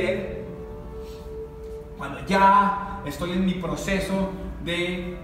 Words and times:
emprender 0.00 0.40
cuando 2.00 2.24
ya 2.26 3.02
estoy 3.04 3.32
en 3.32 3.44
mi 3.44 3.54
proceso 3.54 4.30
de 4.64 5.18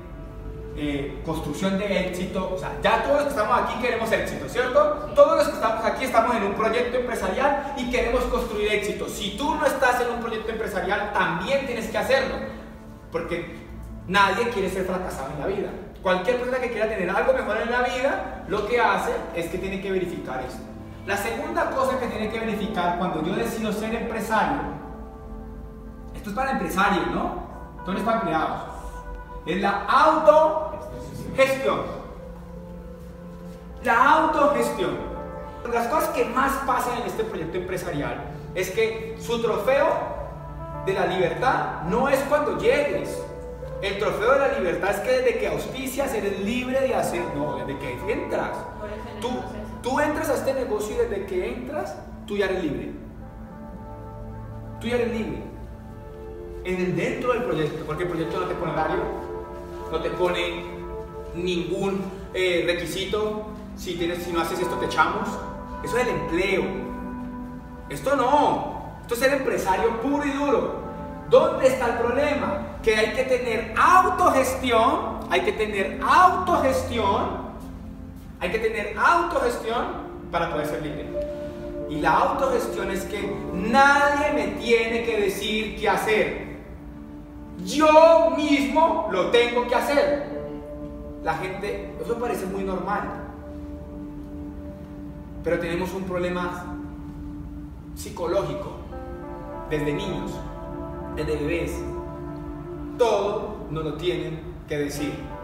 eh, 0.76 1.22
construcción 1.24 1.78
de 1.78 2.08
éxito. 2.08 2.52
O 2.54 2.58
sea, 2.58 2.72
ya 2.82 3.02
todos 3.02 3.16
los 3.16 3.24
que 3.24 3.30
estamos 3.30 3.58
aquí 3.58 3.80
queremos 3.80 4.12
éxito, 4.12 4.46
¿cierto? 4.46 5.10
Todos 5.14 5.38
los 5.38 5.48
que 5.48 5.54
estamos 5.54 5.84
aquí 5.84 6.04
estamos 6.04 6.36
en 6.36 6.42
un 6.42 6.52
proyecto 6.52 6.98
empresarial 6.98 7.74
y 7.78 7.90
queremos 7.90 8.24
construir 8.24 8.72
éxito. 8.72 9.08
Si 9.08 9.38
tú 9.38 9.54
no 9.54 9.64
estás 9.64 10.02
en 10.02 10.10
un 10.10 10.20
proyecto 10.20 10.52
empresarial, 10.52 11.12
también 11.14 11.64
tienes 11.64 11.88
que 11.88 11.96
hacerlo. 11.96 12.34
Porque 13.10 13.56
nadie 14.06 14.50
quiere 14.50 14.68
ser 14.68 14.84
fracasado 14.84 15.32
en 15.32 15.40
la 15.40 15.46
vida. 15.46 15.70
Cualquier 16.02 16.36
persona 16.36 16.58
que 16.58 16.70
quiera 16.70 16.88
tener 16.88 17.08
algo 17.08 17.32
mejor 17.32 17.56
en 17.56 17.70
la 17.70 17.80
vida, 17.80 18.44
lo 18.48 18.66
que 18.68 18.78
hace 18.78 19.12
es 19.34 19.46
que 19.46 19.56
tiene 19.56 19.80
que 19.80 19.90
verificar 19.90 20.44
esto. 20.46 20.75
La 21.06 21.16
segunda 21.16 21.70
cosa 21.70 22.00
que 22.00 22.08
tiene 22.08 22.30
que 22.30 22.40
verificar 22.40 22.98
cuando 22.98 23.22
yo 23.22 23.34
decido 23.36 23.72
ser 23.72 23.94
empresario, 23.94 24.58
esto 26.16 26.30
es 26.30 26.36
para 26.36 26.50
empresarios, 26.50 27.06
¿no? 27.12 27.46
Esto 27.78 27.92
no 27.92 27.98
es 27.98 28.04
para 28.04 28.18
empleados, 28.18 28.62
es 29.46 29.62
la 29.62 29.84
autogestión. 29.84 31.80
La 33.84 34.14
autogestión. 34.14 34.98
Las 35.72 35.86
cosas 35.86 36.08
que 36.08 36.24
más 36.24 36.52
pasan 36.66 36.98
en 36.98 37.06
este 37.06 37.22
proyecto 37.22 37.58
empresarial 37.58 38.24
es 38.56 38.70
que 38.70 39.16
su 39.20 39.40
trofeo 39.40 39.86
de 40.86 40.92
la 40.92 41.06
libertad 41.06 41.82
no 41.88 42.08
es 42.08 42.18
cuando 42.28 42.58
llegues. 42.58 43.16
El 43.80 43.98
trofeo 43.98 44.32
de 44.32 44.38
la 44.38 44.58
libertad 44.58 44.90
es 44.90 45.00
que 45.00 45.10
desde 45.12 45.38
que 45.38 45.46
auspicias 45.46 46.12
eres 46.14 46.40
libre 46.40 46.80
de 46.80 46.94
hacer, 46.96 47.22
no, 47.36 47.58
desde 47.58 47.78
que 47.78 48.12
entras. 48.12 48.56
Tú, 49.20 49.30
tú 49.86 50.00
entras 50.00 50.28
a 50.30 50.34
este 50.34 50.52
negocio 50.52 50.96
y 50.96 50.98
desde 50.98 51.26
que 51.26 51.48
entras, 51.48 51.94
tú 52.26 52.36
ya 52.36 52.46
eres 52.46 52.64
libre. 52.64 52.90
Tú 54.80 54.88
ya 54.88 54.96
eres 54.96 55.12
libre. 55.12 55.38
En 56.64 56.80
el 56.80 56.96
dentro 56.96 57.32
del 57.32 57.44
proyecto, 57.44 57.84
porque 57.86 58.02
el 58.02 58.08
proyecto 58.08 58.40
no 58.40 58.46
te 58.46 58.54
pone 58.56 58.72
horario, 58.72 59.02
no 59.92 60.00
te 60.00 60.10
pone 60.10 60.64
ningún 61.36 62.00
eh, 62.34 62.64
requisito. 62.66 63.46
Si, 63.76 63.94
tienes, 63.94 64.24
si 64.24 64.32
no 64.32 64.40
haces 64.40 64.58
esto, 64.58 64.74
te 64.74 64.86
echamos. 64.86 65.28
Eso 65.84 65.96
es 65.98 66.08
el 66.08 66.14
empleo. 66.16 66.64
Esto 67.88 68.16
no. 68.16 68.96
Esto 69.02 69.14
es 69.14 69.20
ser 69.20 69.34
empresario 69.34 70.00
puro 70.00 70.26
y 70.26 70.30
duro. 70.30 70.80
¿Dónde 71.30 71.68
está 71.68 71.90
el 71.90 71.98
problema? 71.98 72.78
Que 72.82 72.96
hay 72.96 73.12
que 73.12 73.22
tener 73.22 73.72
autogestión, 73.78 75.20
hay 75.30 75.42
que 75.42 75.52
tener 75.52 76.00
autogestión, 76.02 77.45
hay 78.40 78.50
que 78.50 78.58
tener 78.58 78.96
autogestión 78.98 80.06
para 80.30 80.50
poder 80.50 80.66
ser 80.66 80.82
libre. 80.82 81.06
Y 81.88 82.00
la 82.00 82.16
autogestión 82.18 82.90
es 82.90 83.04
que 83.04 83.32
nadie 83.54 84.32
me 84.34 84.60
tiene 84.60 85.04
que 85.04 85.20
decir 85.20 85.76
qué 85.78 85.88
hacer. 85.88 86.46
Yo 87.64 88.32
mismo 88.36 89.08
lo 89.10 89.30
tengo 89.30 89.66
que 89.66 89.74
hacer. 89.74 90.26
La 91.22 91.34
gente, 91.34 91.94
eso 92.00 92.18
parece 92.18 92.46
muy 92.46 92.64
normal. 92.64 93.02
Pero 95.42 95.58
tenemos 95.60 95.92
un 95.94 96.04
problema 96.04 96.76
psicológico 97.94 98.72
desde 99.70 99.92
niños, 99.92 100.32
desde 101.14 101.36
bebés. 101.36 101.72
Todo 102.98 103.56
nos 103.70 103.84
lo 103.84 103.94
tienen 103.94 104.40
que 104.68 104.78
decir. 104.78 105.35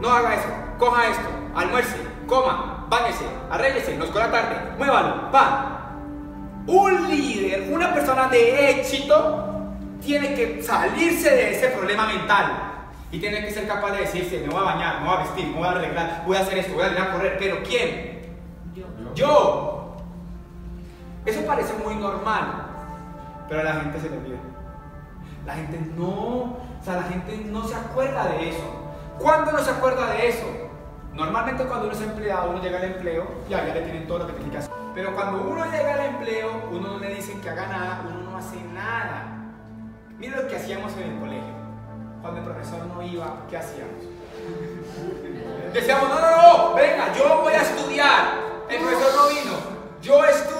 No 0.00 0.10
haga 0.10 0.34
eso, 0.34 0.48
coja 0.78 1.08
esto, 1.08 1.28
almuerce, 1.54 1.96
coma, 2.26 2.86
báñese, 2.88 3.24
arréglese, 3.50 3.96
nos 3.96 4.14
la 4.14 4.30
tarde, 4.30 4.56
muévalo, 4.78 5.30
pa. 5.30 5.76
Un 6.66 7.08
líder, 7.08 7.70
una 7.72 7.92
persona 7.92 8.28
de 8.28 8.70
éxito, 8.70 9.50
tiene 10.00 10.34
que 10.34 10.62
salirse 10.62 11.30
de 11.30 11.54
ese 11.54 11.68
problema 11.68 12.06
mental. 12.06 12.70
Y 13.12 13.18
tiene 13.18 13.44
que 13.44 13.50
ser 13.50 13.66
capaz 13.66 13.92
de 13.92 14.02
decirse, 14.02 14.38
me 14.40 14.48
voy 14.48 14.60
a 14.60 14.72
bañar, 14.74 15.00
me 15.00 15.08
voy 15.08 15.16
a 15.16 15.20
vestir, 15.20 15.46
me 15.48 15.58
voy 15.58 15.66
a 15.66 15.70
arreglar, 15.72 16.22
voy 16.26 16.36
a 16.36 16.40
hacer 16.40 16.58
esto, 16.58 16.74
voy 16.74 16.84
a 16.84 16.92
ir 16.92 16.98
a 16.98 17.12
correr, 17.12 17.36
pero 17.38 17.62
¿quién? 17.64 18.38
Yo. 18.74 18.86
Yo. 19.14 19.96
Eso 21.26 21.44
parece 21.44 21.74
muy 21.84 21.96
normal, 21.96 22.66
pero 23.48 23.60
a 23.60 23.64
la 23.64 23.74
gente 23.74 24.00
se 24.00 24.08
le 24.08 24.16
olvida. 24.16 24.38
La 25.44 25.54
gente 25.54 25.80
no, 25.96 26.06
o 26.06 26.84
sea, 26.84 26.96
la 26.96 27.02
gente 27.02 27.36
no 27.46 27.66
se 27.66 27.74
acuerda 27.74 28.26
de 28.28 28.50
eso. 28.50 28.89
¿Cuándo 29.20 29.52
no 29.52 29.58
se 29.62 29.70
acuerda 29.70 30.12
de 30.14 30.28
eso? 30.28 30.46
Normalmente 31.12 31.64
cuando 31.64 31.88
uno 31.88 31.94
es 31.94 32.00
empleado, 32.00 32.52
uno 32.52 32.62
llega 32.62 32.78
al 32.78 32.84
empleo, 32.84 33.26
ya, 33.50 33.66
ya 33.66 33.74
le 33.74 33.82
tienen 33.82 34.06
todo 34.06 34.20
lo 34.20 34.26
que 34.26 34.32
tiene 34.32 34.50
que 34.50 34.58
hacer. 34.58 34.72
Pero 34.94 35.14
cuando 35.14 35.42
uno 35.42 35.62
llega 35.66 35.92
al 35.92 36.14
empleo, 36.14 36.68
uno 36.70 36.92
no 36.92 36.98
le 36.98 37.14
dicen 37.14 37.38
que 37.42 37.50
haga 37.50 37.66
nada, 37.66 38.04
uno 38.08 38.30
no 38.30 38.38
hace 38.38 38.56
nada. 38.72 39.26
Mira 40.18 40.40
lo 40.40 40.48
que 40.48 40.56
hacíamos 40.56 40.96
en 40.96 41.02
el 41.02 41.20
colegio. 41.20 41.54
Cuando 42.22 42.40
el 42.40 42.46
profesor 42.46 42.86
no 42.86 43.02
iba, 43.02 43.44
¿qué 43.50 43.58
hacíamos? 43.58 44.04
Decíamos, 45.74 46.08
no, 46.08 46.18
no, 46.18 46.30
no, 46.30 46.74
venga, 46.74 47.12
yo 47.12 47.42
voy 47.42 47.52
a 47.52 47.60
estudiar. 47.60 48.24
El 48.70 48.80
profesor 48.80 49.12
no 49.16 49.28
vino, 49.28 49.56
yo 50.00 50.24
estudio. 50.24 50.59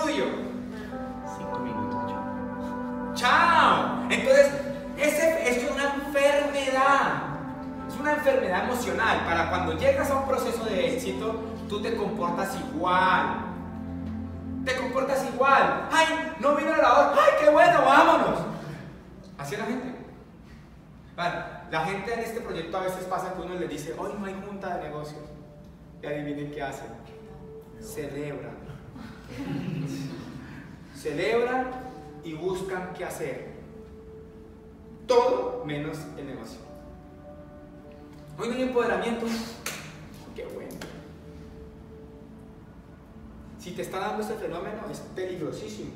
Enfermedad 8.21 8.65
emocional. 8.65 9.25
Para 9.25 9.51
cuando 9.51 9.77
llegas 9.77 10.11
a 10.11 10.17
un 10.17 10.29
proceso 10.29 10.65
de 10.65 10.95
éxito, 10.95 11.41
tú 11.69 11.83
te 11.83 11.97
comportas 11.97 12.57
igual. 12.59 13.47
Te 14.65 14.77
comportas 14.77 15.27
igual. 15.33 15.89
¡Ay! 15.91 16.35
No 16.39 16.55
vino 16.55 16.77
la 16.77 16.93
hora. 16.93 17.15
¡Ay, 17.15 17.33
qué 17.45 17.51
bueno! 17.51 17.81
¡Vámonos! 17.85 18.41
Así 19.39 19.55
es 19.55 19.61
la 19.61 19.67
gente. 19.67 19.95
La 21.71 21.85
gente 21.85 22.15
en 22.15 22.21
este 22.21 22.41
proyecto 22.41 22.77
a 22.77 22.83
veces 22.83 23.05
pasa 23.05 23.35
que 23.35 23.43
uno 23.43 23.55
le 23.55 23.69
dice, 23.69 23.95
hoy 23.99 24.13
no 24.19 24.27
hay 24.27 24.35
junta 24.47 24.77
de 24.77 24.89
negocios. 24.89 25.23
Y 26.03 26.07
adivinen 26.07 26.51
qué 26.51 26.63
hacen. 26.63 26.89
Celebran. 27.81 28.59
Celebran 30.95 31.67
y 32.25 32.35
buscan 32.35 32.93
qué 32.97 33.05
hacer. 33.05 33.51
Todo 35.07 35.65
menos 35.65 35.99
el 36.17 36.27
negocio. 36.27 36.70
Hoy 38.41 38.49
no 38.49 38.55
hay 38.55 38.63
empoderamiento. 38.63 39.27
Qué 40.35 40.47
bueno. 40.47 40.71
Si 43.59 43.73
te 43.73 43.83
está 43.83 43.99
dando 43.99 44.23
ese 44.23 44.35
fenómeno, 44.35 44.81
es 44.91 45.01
peligrosísimo. 45.15 45.91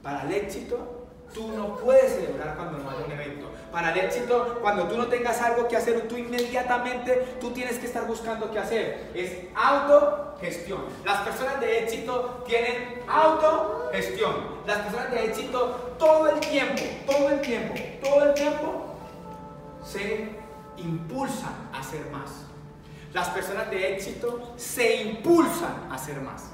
Para 0.00 0.22
el 0.22 0.32
éxito, 0.32 1.08
tú 1.34 1.48
no 1.48 1.76
puedes 1.78 2.12
celebrar 2.12 2.54
cuando 2.54 2.78
no 2.78 2.88
hay 2.88 3.02
un 3.04 3.10
evento. 3.10 3.50
Para 3.72 3.92
el 3.92 3.98
éxito, 3.98 4.58
cuando 4.62 4.84
tú 4.84 4.96
no 4.96 5.08
tengas 5.08 5.42
algo 5.42 5.66
que 5.66 5.76
hacer, 5.76 6.06
tú 6.06 6.16
inmediatamente 6.16 7.36
tú 7.40 7.50
tienes 7.50 7.78
que 7.78 7.86
estar 7.86 8.06
buscando 8.06 8.52
qué 8.52 8.60
hacer. 8.60 9.10
Es 9.12 9.32
autogestión. 9.56 10.82
Las 11.04 11.22
personas 11.22 11.58
de 11.60 11.80
éxito 11.80 12.44
tienen 12.46 13.02
autogestión. 13.08 14.34
Las 14.68 14.78
personas 14.78 15.10
de 15.10 15.24
éxito 15.24 15.96
todo 15.98 16.28
el 16.28 16.38
tiempo, 16.38 16.82
todo 17.06 17.28
el 17.30 17.40
tiempo, 17.40 17.74
todo 18.00 18.24
el 18.24 18.34
tiempo 18.34 18.84
se 19.84 20.45
impulsan 20.78 21.54
a 21.72 21.80
hacer 21.80 22.10
más. 22.10 22.46
Las 23.12 23.28
personas 23.28 23.70
de 23.70 23.94
éxito 23.94 24.54
se 24.56 25.02
impulsan 25.02 25.90
a 25.90 25.94
hacer 25.94 26.20
más. 26.20 26.50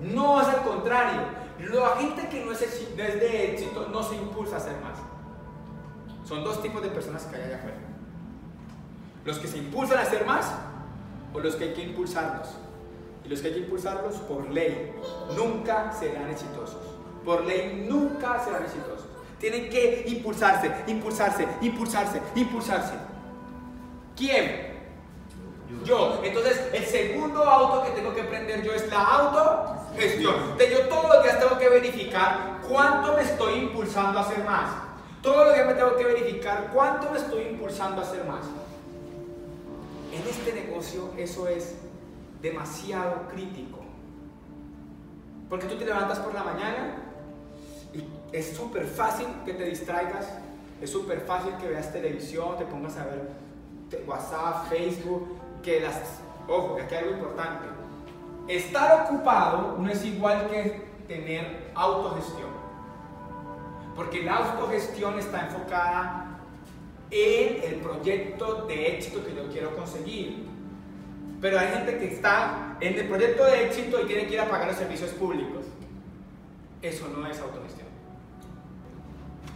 No 0.00 0.40
es 0.40 0.48
al 0.48 0.62
contrario. 0.62 1.22
La 1.58 1.96
gente 1.96 2.28
que 2.28 2.44
no 2.44 2.52
es, 2.52 2.60
de 2.96 3.52
éxito 3.52 3.88
no 3.88 4.02
se 4.02 4.16
impulsa 4.16 4.56
a 4.56 4.58
hacer 4.58 4.76
más. 4.80 4.98
Son 6.24 6.44
dos 6.44 6.62
tipos 6.62 6.82
de 6.82 6.88
personas 6.88 7.24
que 7.24 7.36
hay 7.36 7.42
allá 7.42 7.56
afuera. 7.56 7.78
Los 9.24 9.38
que 9.38 9.48
se 9.48 9.58
impulsan 9.58 9.98
a 9.98 10.02
hacer 10.02 10.24
más 10.24 10.52
o 11.34 11.40
los 11.40 11.56
que 11.56 11.64
hay 11.64 11.74
que 11.74 11.82
impulsarlos. 11.82 12.48
Y 13.24 13.28
los 13.28 13.40
que 13.40 13.48
hay 13.48 13.54
que 13.54 13.60
impulsarlos 13.60 14.14
por 14.16 14.48
ley 14.50 14.94
nunca 15.36 15.92
serán 15.92 16.28
exitosos. 16.30 16.82
Por 17.24 17.44
ley 17.44 17.86
nunca 17.88 18.42
serán 18.44 18.62
exitosos. 18.62 19.06
Tienen 19.38 19.70
que 19.70 20.04
impulsarse, 20.08 20.70
impulsarse, 20.86 21.46
impulsarse, 21.60 22.20
impulsarse. 22.34 22.94
¿Quién? 24.16 24.78
Yo. 25.84 26.20
Entonces, 26.24 26.60
el 26.72 26.84
segundo 26.84 27.44
auto 27.44 27.84
que 27.84 27.90
tengo 27.92 28.14
que 28.14 28.22
aprender 28.22 28.62
yo 28.62 28.72
es 28.72 28.88
la 28.90 29.04
autogestión. 29.04 30.56
De 30.56 30.70
yo 30.70 30.88
todos 30.88 31.14
los 31.14 31.22
días 31.22 31.38
tengo 31.38 31.58
que 31.58 31.68
verificar 31.68 32.58
cuánto 32.68 33.14
me 33.14 33.22
estoy 33.22 33.54
impulsando 33.60 34.18
a 34.18 34.22
hacer 34.22 34.44
más. 34.44 34.70
Todos 35.22 35.46
los 35.46 35.54
días 35.54 35.66
me 35.66 35.74
tengo 35.74 35.96
que 35.96 36.04
verificar 36.04 36.70
cuánto 36.72 37.10
me 37.10 37.18
estoy 37.18 37.42
impulsando 37.42 38.00
a 38.00 38.04
hacer 38.04 38.24
más. 38.24 38.46
En 40.12 40.26
este 40.26 40.52
negocio 40.52 41.12
eso 41.16 41.46
es 41.48 41.76
demasiado 42.40 43.28
crítico. 43.30 43.78
Porque 45.48 45.66
tú 45.66 45.76
te 45.76 45.84
levantas 45.84 46.18
por 46.18 46.34
la 46.34 46.42
mañana 46.42 47.07
y 47.92 48.04
es 48.32 48.56
súper 48.56 48.86
fácil 48.86 49.26
que 49.44 49.54
te 49.54 49.64
distraigas, 49.64 50.28
es 50.80 50.90
súper 50.90 51.20
fácil 51.22 51.52
que 51.60 51.68
veas 51.68 51.92
televisión, 51.92 52.56
te 52.58 52.64
pongas 52.64 52.96
a 52.96 53.04
ver 53.04 53.48
WhatsApp, 54.06 54.68
Facebook, 54.68 55.28
que 55.62 55.80
las... 55.80 56.20
Ojo, 56.46 56.76
que 56.76 56.82
aquí 56.82 56.94
hay 56.94 57.04
algo 57.04 57.16
importante. 57.16 57.66
Estar 58.48 59.04
ocupado 59.04 59.76
no 59.78 59.90
es 59.90 60.04
igual 60.04 60.48
que 60.48 60.88
tener 61.06 61.70
autogestión. 61.74 62.48
Porque 63.94 64.22
la 64.22 64.36
autogestión 64.36 65.18
está 65.18 65.46
enfocada 65.46 66.38
en 67.10 67.62
el 67.62 67.80
proyecto 67.80 68.66
de 68.66 68.96
éxito 68.96 69.24
que 69.24 69.34
yo 69.34 69.48
quiero 69.50 69.74
conseguir. 69.76 70.46
Pero 71.40 71.58
hay 71.58 71.68
gente 71.68 71.98
que 71.98 72.14
está 72.14 72.76
en 72.80 72.94
el 72.94 73.08
proyecto 73.08 73.44
de 73.44 73.66
éxito 73.66 74.00
y 74.02 74.06
tiene 74.06 74.26
que 74.26 74.34
ir 74.34 74.40
a 74.40 74.48
pagar 74.48 74.68
los 74.68 74.76
servicios 74.76 75.10
públicos. 75.10 75.64
Eso 76.80 77.08
no 77.08 77.26
es 77.26 77.38
autogestión. 77.40 77.77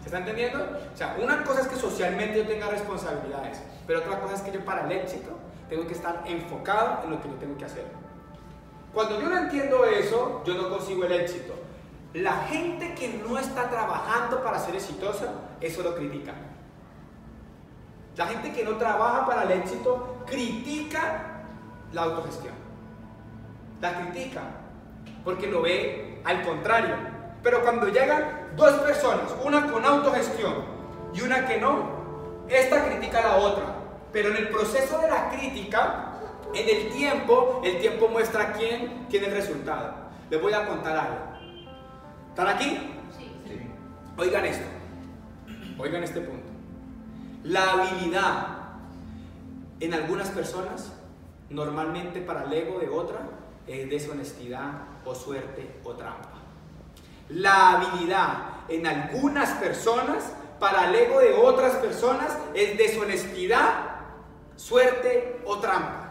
¿Se 0.02 0.06
está 0.06 0.18
entendiendo? 0.18 0.58
O 0.92 0.96
sea, 0.96 1.16
una 1.22 1.42
cosa 1.44 1.62
es 1.62 1.68
que 1.68 1.76
socialmente 1.76 2.38
yo 2.38 2.46
tenga 2.46 2.68
responsabilidades, 2.68 3.62
pero 3.86 4.00
otra 4.00 4.20
cosa 4.20 4.34
es 4.34 4.42
que 4.42 4.52
yo 4.52 4.64
para 4.64 4.84
el 4.84 4.92
éxito 4.92 5.30
tengo 5.68 5.86
que 5.86 5.94
estar 5.94 6.22
enfocado 6.26 7.04
en 7.04 7.10
lo 7.12 7.22
que 7.22 7.28
yo 7.28 7.34
tengo 7.36 7.56
que 7.56 7.64
hacer. 7.64 7.84
Cuando 8.92 9.20
yo 9.20 9.28
no 9.28 9.38
entiendo 9.38 9.84
eso, 9.84 10.42
yo 10.44 10.54
no 10.54 10.68
consigo 10.68 11.04
el 11.04 11.12
éxito. 11.12 11.54
La 12.14 12.32
gente 12.42 12.94
que 12.94 13.22
no 13.26 13.38
está 13.38 13.70
trabajando 13.70 14.42
para 14.42 14.58
ser 14.58 14.74
exitosa, 14.74 15.32
eso 15.60 15.82
lo 15.82 15.94
critica. 15.94 16.34
La 18.16 18.26
gente 18.26 18.52
que 18.52 18.64
no 18.64 18.76
trabaja 18.76 19.24
para 19.24 19.44
el 19.44 19.52
éxito 19.52 20.18
critica 20.26 21.44
la 21.92 22.02
autogestión. 22.02 22.54
La 23.80 23.94
critica 24.00 24.42
porque 25.24 25.46
lo 25.46 25.62
ve 25.62 26.20
al 26.24 26.42
contrario. 26.42 26.94
Pero 27.42 27.62
cuando 27.62 27.88
llegan 27.88 28.52
dos 28.56 28.72
personas, 28.80 29.34
una 29.44 29.70
con 29.70 29.84
autogestión 29.84 30.54
y 31.12 31.22
una 31.22 31.46
que 31.46 31.58
no, 31.58 32.44
esta 32.48 32.84
critica 32.84 33.18
a 33.18 33.22
la 33.22 33.36
otra. 33.36 33.64
Pero 34.12 34.28
en 34.30 34.36
el 34.36 34.48
proceso 34.48 34.98
de 34.98 35.08
la 35.08 35.30
crítica, 35.30 36.12
en 36.54 36.68
el 36.68 36.92
tiempo, 36.92 37.60
el 37.64 37.80
tiempo 37.80 38.08
muestra 38.08 38.52
quién 38.52 39.08
tiene 39.08 39.26
el 39.26 39.32
resultado. 39.32 39.94
Les 40.30 40.40
voy 40.40 40.52
a 40.52 40.66
contar 40.66 40.96
algo. 40.96 41.18
¿Están 42.28 42.48
aquí? 42.48 42.78
Sí. 43.16 43.30
Oigan 44.16 44.44
esto. 44.44 44.64
Oigan 45.78 46.04
este 46.04 46.20
punto. 46.20 46.46
La 47.44 47.72
habilidad 47.72 48.46
en 49.80 49.94
algunas 49.94 50.30
personas, 50.30 50.92
normalmente 51.50 52.20
para 52.20 52.44
el 52.44 52.52
ego 52.52 52.78
de 52.78 52.88
otra, 52.88 53.20
es 53.66 53.90
deshonestidad 53.90 54.70
o 55.04 55.14
suerte 55.14 55.80
o 55.84 55.92
trampa. 55.92 56.42
La 57.32 57.72
habilidad 57.72 58.52
en 58.68 58.86
algunas 58.86 59.50
personas, 59.54 60.32
para 60.58 60.88
el 60.88 60.94
ego 60.94 61.20
de 61.20 61.34
otras 61.34 61.76
personas, 61.76 62.36
es 62.54 62.78
deshonestidad, 62.78 63.72
suerte 64.56 65.40
o 65.44 65.58
trampa. 65.58 66.02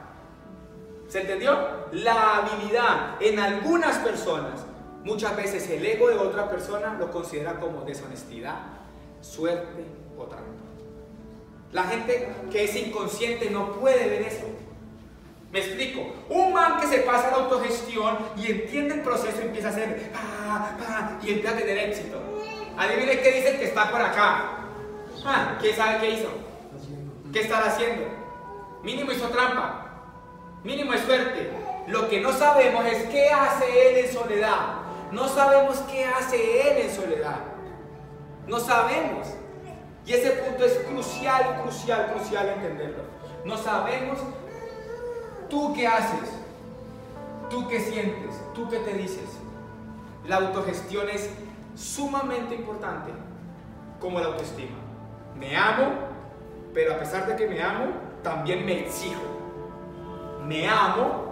¿Se 1.07 1.21
entendió? 1.21 1.57
La 1.91 2.37
habilidad 2.37 3.21
en 3.21 3.39
algunas 3.39 3.97
personas, 3.97 4.61
muchas 5.03 5.35
veces 5.35 5.69
el 5.69 5.85
ego 5.85 6.09
de 6.09 6.17
otra 6.17 6.49
persona 6.49 6.95
lo 6.97 7.11
considera 7.11 7.59
como 7.59 7.81
deshonestidad, 7.81 8.55
suerte 9.21 9.85
o 10.17 10.23
trampa. 10.25 10.47
La 11.71 11.83
gente 11.83 12.33
que 12.51 12.65
es 12.65 12.75
inconsciente 12.75 13.49
no 13.49 13.73
puede 13.73 14.09
ver 14.09 14.21
eso. 14.23 14.45
Me 15.51 15.59
explico. 15.59 16.13
Un 16.29 16.53
man 16.53 16.79
que 16.79 16.87
se 16.87 16.99
pasa 16.99 17.29
la 17.31 17.37
autogestión 17.43 18.17
y 18.37 18.51
entiende 18.51 18.95
el 18.95 19.01
proceso 19.01 19.41
empieza 19.41 19.67
a 19.67 19.71
hacer 19.71 20.11
pa, 20.11 20.77
pa, 20.77 21.19
y 21.21 21.31
empieza 21.31 21.55
a 21.55 21.59
tener 21.59 21.77
éxito. 21.89 22.21
Adivine 22.77 23.19
qué 23.19 23.31
dice 23.31 23.57
que 23.57 23.65
está 23.65 23.91
por 23.91 24.01
acá. 24.01 24.57
Ah, 25.25 25.57
¿Quién 25.59 25.75
sabe 25.75 25.99
qué 25.99 26.11
hizo? 26.11 26.29
¿Qué 27.33 27.41
estará 27.41 27.67
haciendo? 27.67 28.05
Mínimo 28.81 29.11
hizo 29.11 29.27
trampa. 29.27 29.87
Mínimo 30.63 30.93
es 30.93 31.01
suerte. 31.01 31.51
Lo 31.87 32.07
que 32.09 32.21
no 32.21 32.31
sabemos 32.31 32.85
es 32.85 33.03
qué 33.09 33.29
hace 33.29 33.89
él 33.89 34.05
en 34.05 34.13
soledad. 34.13 34.75
No 35.11 35.27
sabemos 35.27 35.77
qué 35.91 36.05
hace 36.05 36.71
él 36.71 36.77
en 36.85 36.95
soledad. 36.95 37.39
No 38.47 38.59
sabemos. 38.59 39.27
Y 40.05 40.13
ese 40.13 40.31
punto 40.31 40.65
es 40.65 40.73
crucial, 40.79 41.61
crucial, 41.61 42.13
crucial 42.13 42.49
entenderlo. 42.49 43.03
No 43.45 43.57
sabemos 43.57 44.19
tú 45.51 45.73
qué 45.75 45.85
haces, 45.85 46.31
tú 47.49 47.67
qué 47.67 47.79
sientes, 47.81 48.41
tú 48.55 48.67
qué 48.69 48.79
te 48.79 48.93
dices. 48.93 49.37
La 50.25 50.37
autogestión 50.37 51.09
es 51.09 51.29
sumamente 51.75 52.55
importante 52.55 53.11
como 53.99 54.19
la 54.19 54.27
autoestima. 54.27 54.77
Me 55.37 55.55
amo, 55.55 55.91
pero 56.73 56.93
a 56.93 56.97
pesar 56.97 57.27
de 57.27 57.35
que 57.35 57.47
me 57.47 57.61
amo, 57.61 57.87
también 58.23 58.65
me 58.65 58.79
exijo. 58.79 59.21
Me 60.47 60.67
amo, 60.67 61.25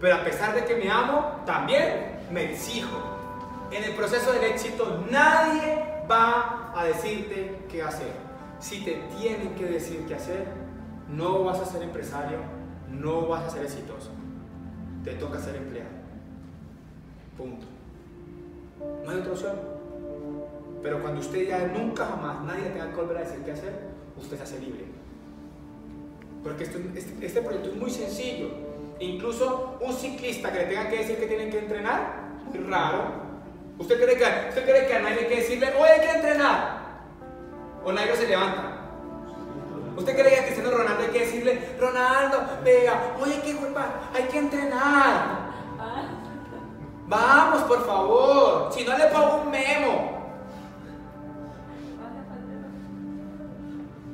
pero 0.00 0.16
a 0.16 0.24
pesar 0.24 0.54
de 0.54 0.64
que 0.64 0.74
me 0.74 0.90
amo, 0.90 1.42
también 1.46 2.18
me 2.30 2.50
exijo. 2.50 2.98
En 3.70 3.84
el 3.84 3.92
proceso 3.94 4.32
del 4.32 4.44
éxito 4.44 5.04
nadie 5.10 6.02
va 6.10 6.72
a 6.74 6.84
decirte 6.84 7.64
qué 7.70 7.82
hacer. 7.82 8.12
Si 8.58 8.84
te 8.84 8.94
tienen 9.16 9.54
que 9.54 9.64
decir 9.66 10.04
qué 10.08 10.14
hacer, 10.14 10.46
no 11.08 11.44
vas 11.44 11.60
a 11.60 11.66
ser 11.66 11.82
empresario, 11.82 12.38
no 12.90 13.26
vas 13.28 13.44
a 13.44 13.50
ser 13.50 13.64
exitoso. 13.64 14.10
Te 15.04 15.14
toca 15.14 15.38
ser 15.38 15.56
empleado. 15.56 15.90
Punto. 17.36 17.66
No 19.04 19.10
hay 19.10 19.18
otra 19.18 19.32
opción. 19.32 19.56
Pero 20.82 21.00
cuando 21.00 21.20
usted 21.20 21.48
ya 21.48 21.66
nunca 21.66 22.06
jamás 22.06 22.44
nadie 22.44 22.70
tenga 22.70 22.90
que 22.90 22.96
volver 22.96 23.16
a 23.16 23.20
decir 23.20 23.40
qué 23.44 23.52
hacer, 23.52 23.72
usted 24.20 24.36
se 24.36 24.42
hace 24.42 24.58
libre. 24.60 24.84
Porque 26.42 26.64
este, 26.64 27.26
este 27.26 27.42
proyecto 27.42 27.70
es 27.70 27.76
muy 27.76 27.90
sencillo. 27.90 28.48
Incluso 29.00 29.78
un 29.80 29.92
ciclista 29.94 30.52
que 30.52 30.58
le 30.58 30.64
tenga 30.66 30.88
que 30.88 30.98
decir 30.98 31.16
que 31.16 31.26
tienen 31.26 31.50
que 31.50 31.58
entrenar, 31.58 32.24
muy 32.46 32.58
raro. 32.58 33.24
¿Usted 33.78 33.96
cree 33.96 34.16
que, 34.16 34.24
usted 34.50 34.64
cree 34.64 34.86
que 34.86 34.94
a 34.94 35.00
nadie 35.00 35.20
hay 35.20 35.26
que 35.26 35.36
decirle, 35.36 35.68
hoy 35.78 35.88
hay 35.88 36.00
que 36.00 36.12
entrenar? 36.16 36.84
O 37.84 37.92
nadie 37.92 38.14
se 38.14 38.28
levanta. 38.28 38.73
¿Usted 40.04 40.20
cree 40.20 40.34
que 40.34 40.40
a 40.40 40.44
Cristiano 40.44 40.70
Ronaldo 40.70 41.02
hay 41.02 41.08
que 41.08 41.20
decirle, 41.20 41.76
Ronaldo, 41.80 42.42
vea, 42.62 43.16
oye, 43.22 43.40
qué 43.42 43.56
culpa, 43.56 44.10
hay 44.12 44.24
que 44.24 44.36
entrenar? 44.36 45.44
Vamos, 47.06 47.62
por 47.62 47.86
favor. 47.86 48.70
Si 48.70 48.84
no 48.84 48.98
le 48.98 49.06
pongo 49.06 49.36
un 49.44 49.50
memo. 49.50 50.28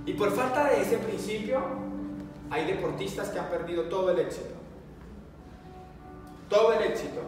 Y 0.06 0.12
por 0.12 0.30
falta 0.30 0.68
de 0.68 0.80
ese 0.80 0.98
principio, 0.98 1.60
hay 2.50 2.66
deportistas 2.66 3.30
que 3.30 3.40
han 3.40 3.48
perdido 3.48 3.86
todo 3.86 4.12
el 4.12 4.20
éxito. 4.20 4.54
Todo 6.48 6.72
el 6.74 6.84
éxito. 6.84 7.20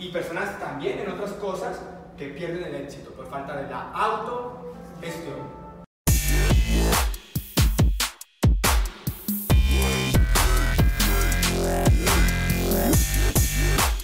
Y 0.00 0.08
personas 0.08 0.58
también 0.58 0.98
en 0.98 1.12
otras 1.12 1.30
cosas 1.34 1.80
que 2.16 2.26
pierden 2.30 2.64
el 2.64 2.74
éxito 2.74 3.12
por 3.12 3.28
falta 3.28 3.54
de 3.54 3.70
la 3.70 3.92
autogestión. 3.92 5.57